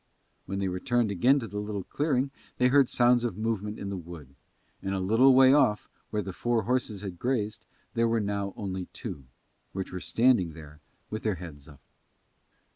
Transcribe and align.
When 0.47 0.57
they 0.57 0.67
returned 0.67 1.11
again 1.11 1.37
to 1.41 1.47
the 1.47 1.59
little 1.59 1.83
clearing 1.83 2.31
they 2.57 2.69
heard 2.69 2.89
sounds 2.89 3.23
of 3.23 3.37
movement 3.37 3.77
in 3.77 3.89
the 3.91 3.95
wood, 3.97 4.33
and 4.81 4.95
a 4.95 4.99
little 4.99 5.35
way 5.35 5.53
off 5.53 5.87
where 6.09 6.23
the 6.23 6.33
four 6.33 6.63
horses 6.63 7.01
had 7.01 7.19
grazed 7.19 7.65
there 7.93 8.07
were 8.07 8.19
now 8.19 8.55
only 8.57 8.85
two, 8.93 9.25
which 9.73 9.91
were 9.93 9.99
standing 9.99 10.53
there 10.53 10.79
with 11.11 11.21
their 11.21 11.35
heads 11.35 11.69
up. 11.69 11.81